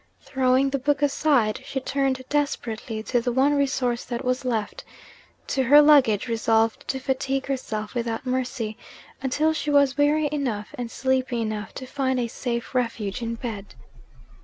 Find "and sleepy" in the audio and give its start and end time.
10.73-11.39